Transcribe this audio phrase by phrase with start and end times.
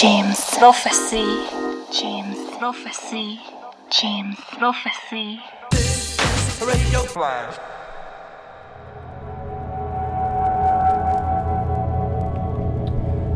[0.00, 0.36] James.
[0.60, 1.24] Prophecy.
[1.90, 2.36] James.
[2.56, 3.40] Prophecy.
[3.90, 4.36] James.
[4.56, 5.40] Prophecy.
[6.60, 7.54] Radio Flash.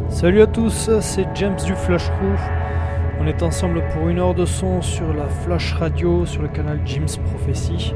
[0.08, 2.40] Salut à tous, c'est James du Flash Roof.
[3.18, 6.80] On est ensemble pour une heure de son sur la Flash Radio sur le canal
[6.84, 7.92] James Prophecy.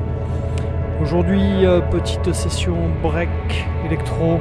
[1.01, 3.29] Aujourd'hui, euh, petite session break,
[3.85, 4.41] électro,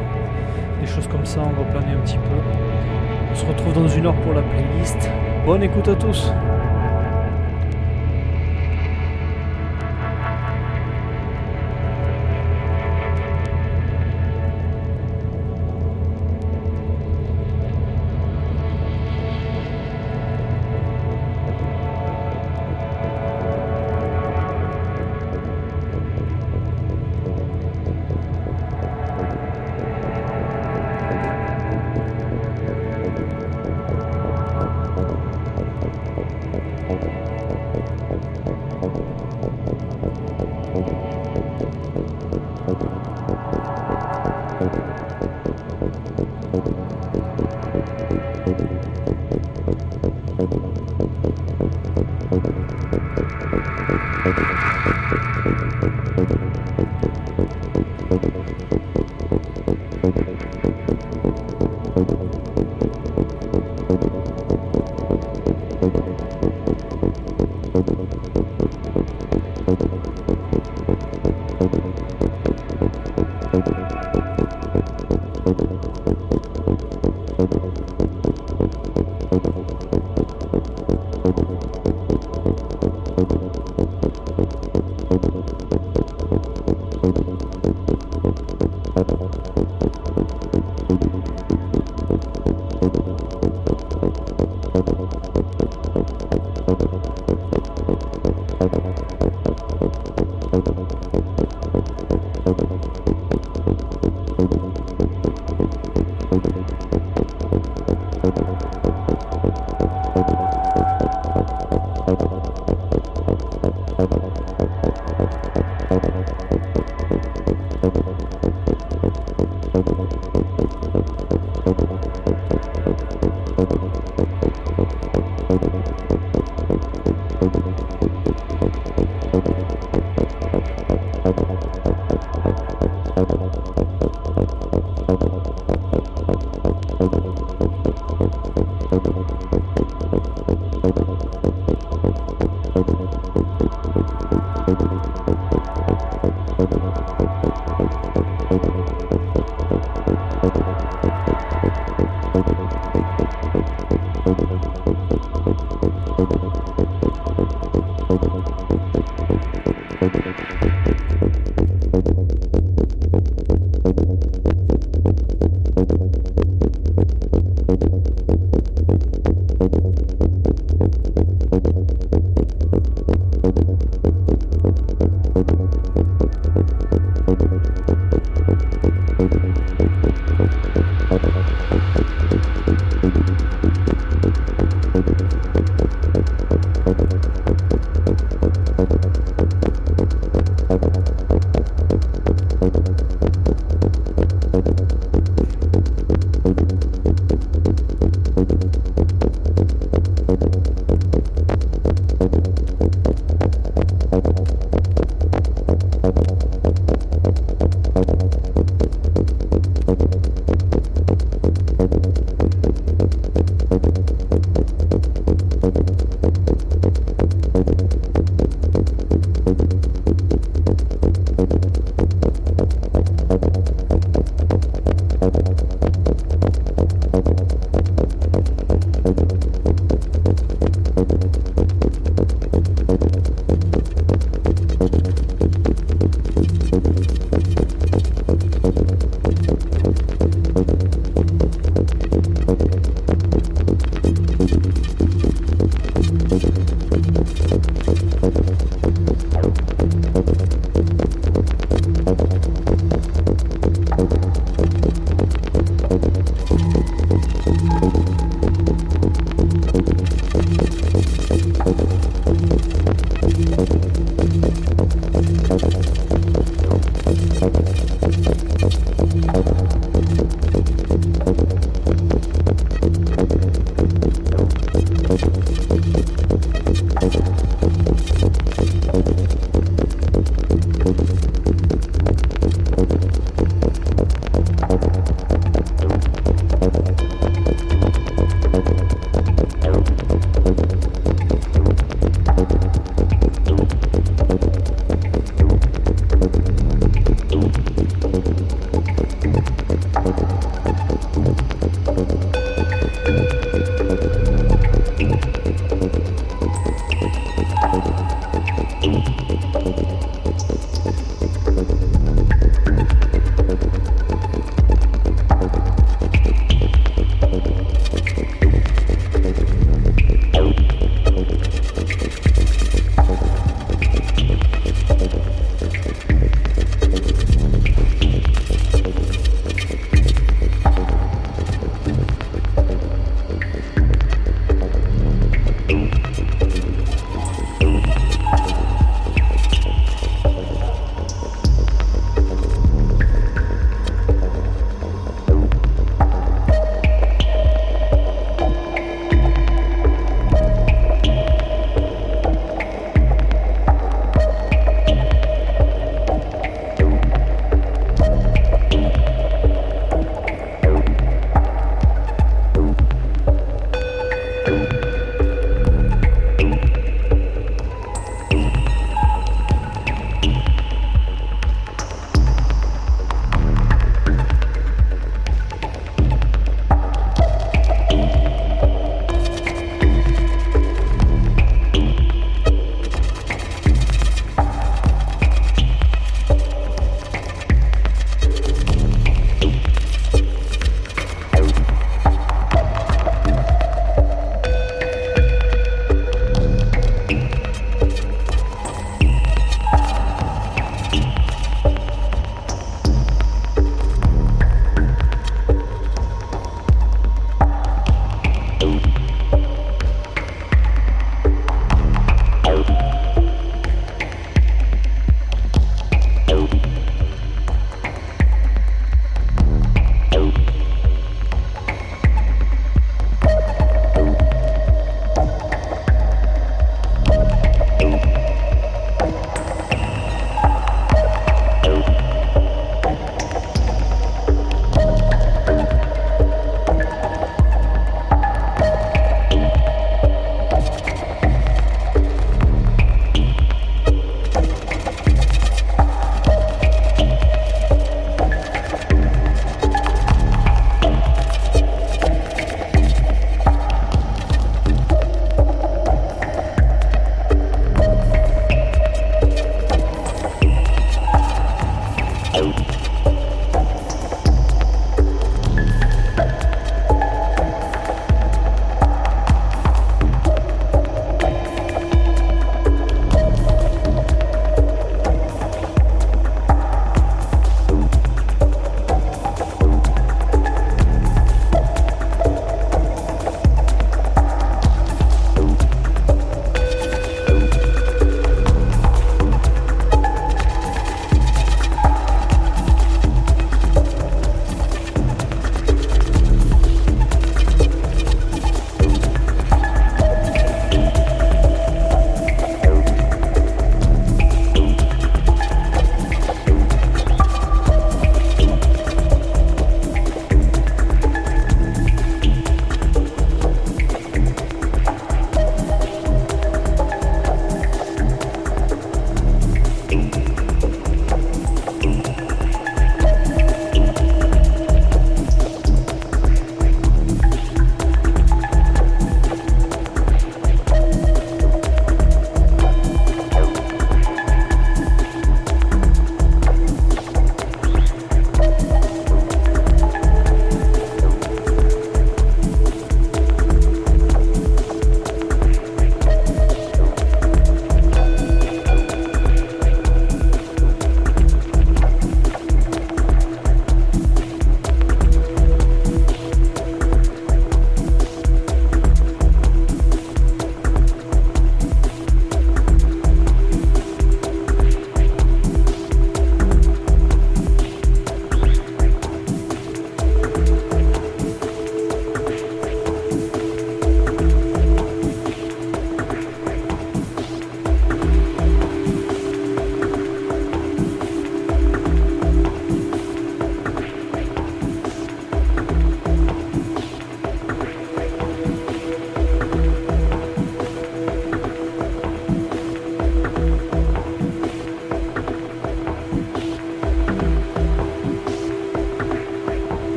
[0.82, 2.65] des choses comme ça, on va planer un petit peu.
[3.36, 5.10] On se retrouve dans une heure pour la playlist.
[5.46, 6.32] Bonne écoute à tous!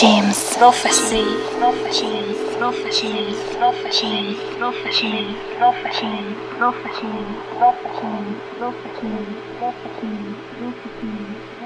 [0.00, 1.22] James Prophecy.
[1.58, 2.34] Prophecy.
[2.58, 3.36] Prophecy.
[3.58, 4.34] Prophecy.
[4.56, 5.36] Prophecy.
[5.58, 6.16] Prophecy.
[6.58, 7.12] Prophecy.
[7.58, 8.16] Prophecy.
[8.58, 9.12] Prophecy.
[9.58, 10.12] Prophecy.
[10.58, 11.59] James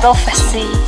[0.00, 0.79] estou.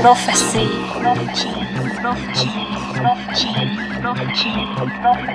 [0.00, 0.68] Prophecy.
[1.02, 1.50] Prophecy.
[2.00, 2.50] Prophecy.
[3.00, 3.52] Prophecy.
[4.02, 4.52] Prophecy.
[5.02, 5.29] Prophecy.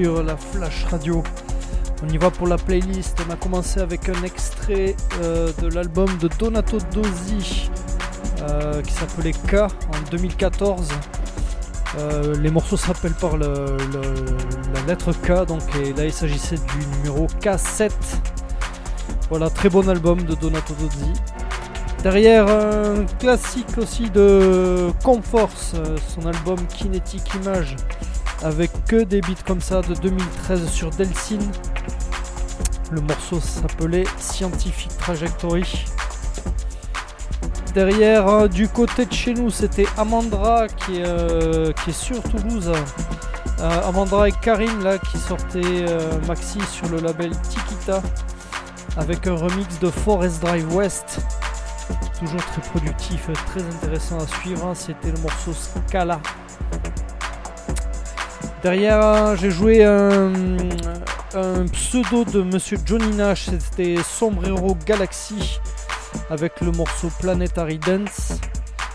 [0.00, 1.22] La Flash Radio.
[2.02, 3.18] On y va pour la playlist.
[3.28, 7.70] On a commencé avec un extrait euh, de l'album de Donato Dozzi
[8.40, 10.88] euh, qui s'appelait K en 2014.
[12.40, 13.66] les morceaux s'appellent par la
[14.86, 15.60] lettre K, donc
[15.96, 17.90] là il s'agissait du numéro K7.
[19.28, 21.12] Voilà, très bon album de Donato Dozzi.
[22.02, 25.74] Derrière un classique aussi de Comforce,
[26.08, 27.76] son album Kinetic Image,
[28.42, 31.38] avec que des beats comme ça de 2013 sur Delsin.
[32.90, 35.86] Le morceau s'appelait Scientific Trajectory.
[37.74, 42.70] Derrière, euh, du côté de chez nous, c'était Amandra qui, euh, est sur Toulouse.
[43.60, 45.86] Euh, Amandra et Karim là qui sortaient
[46.26, 48.02] maxi sur le label Tikita
[48.96, 51.20] avec un remix de Forest Drive West
[52.22, 54.72] toujours très productif, très intéressant à suivre.
[54.74, 56.20] C'était le morceau Scala.
[58.62, 60.32] Derrière, j'ai joué un,
[61.72, 65.58] pseudo de Monsieur Johnny Nash, c'était Sombrero Galaxy
[66.30, 68.34] avec le morceau Planetary Dance.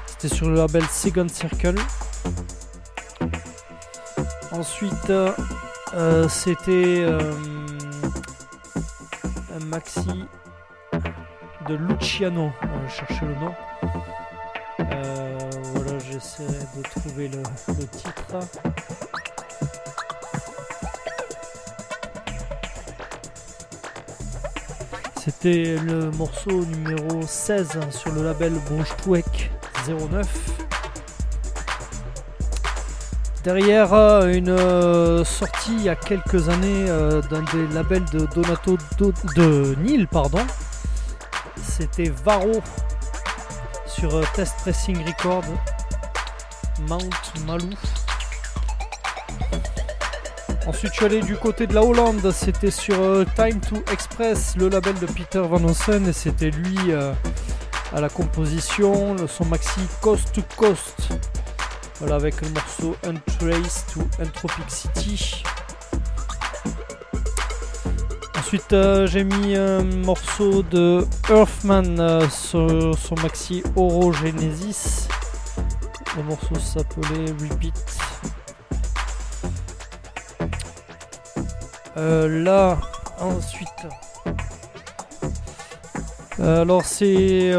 [0.05, 1.75] C'était sur le label Second Circle.
[4.51, 5.11] Ensuite,
[5.93, 7.33] euh, c'était euh,
[9.55, 10.25] un maxi
[11.67, 13.53] de Luciano, on chercher le nom.
[14.79, 15.37] Euh,
[15.73, 17.43] voilà, j'essaierai de trouver le,
[17.87, 18.39] titre.
[25.27, 29.51] C'était le morceau numéro 16 sur le label Bruchtweck
[29.85, 30.25] 09.
[33.43, 36.85] Derrière euh, une euh, sortie il y a quelques années
[37.29, 38.77] d'un des labels de Donato
[39.35, 40.39] de Nil, pardon,
[41.61, 42.61] c'était Varo
[43.85, 45.43] sur euh, Test Pressing Record
[46.87, 47.09] Mount
[47.45, 47.67] Malou.
[50.67, 54.53] Ensuite, je suis allé du côté de la Hollande, c'était sur euh, Time to Express,
[54.57, 57.13] le label de Peter Van Ossen, et c'était lui euh,
[57.93, 61.13] à la composition, son maxi Coast to Coast.
[61.99, 65.41] Voilà, avec le morceau Untrace to Entropic City.
[68.37, 75.07] Ensuite, euh, j'ai mis un morceau de Earthman sur son maxi Orogenesis.
[76.17, 77.96] Le morceau s'appelait Repeat.
[81.97, 82.77] Euh, là,
[83.19, 83.67] ensuite.
[86.39, 87.53] alors c'est,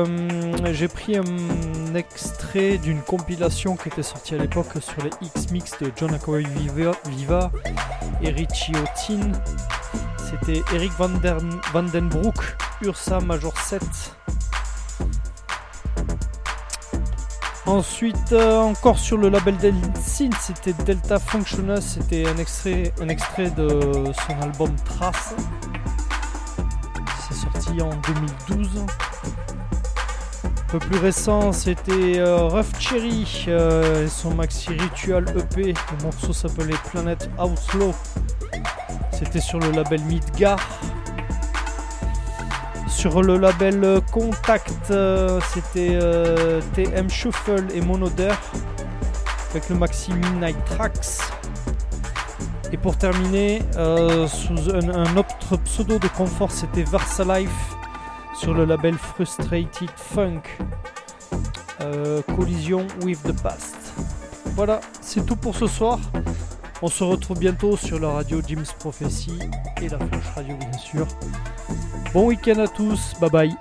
[0.73, 5.91] j'ai pris un extrait d'une compilation qui était sortie à l'époque sur les X-Mix de
[5.97, 6.45] John Acoy
[7.09, 7.51] Viva,
[8.23, 9.33] et Richie O'Tin.
[10.31, 13.83] C'était Eric Vandenbroek, Ursa Major 7.
[17.69, 23.51] Ensuite, euh, encore sur le label Delsin, c'était Delta Functionus, c'était un extrait, un extrait
[23.51, 23.69] de
[24.27, 25.35] son album Trace.
[27.29, 27.91] C'est sorti en
[28.49, 28.87] 2012.
[30.47, 35.75] Un peu plus récent, c'était euh, Rough Cherry euh, et son maxi Ritual EP.
[35.75, 37.93] Le morceau s'appelait Planet Outlaw.
[39.13, 40.59] C'était sur le label Midgar.
[42.89, 48.33] Sur le label Contact, euh, c'était euh, TM Shuffle et Monoder
[49.51, 51.19] avec le maxi Midnight Tracks.
[52.73, 57.77] Et pour terminer, euh, sous un, autre pseudo de confort, c'était Versa Life
[58.35, 60.43] sur le label Frustrated Funk.
[62.37, 63.77] collision with the past.
[64.57, 65.99] Voilà, c'est tout pour ce soir.
[66.81, 69.39] On se retrouve bientôt sur la radio Jim's Prophecy
[69.83, 71.09] et la Flash Radio bien sûr.
[72.13, 73.57] Bon week-end à tous, bye bye.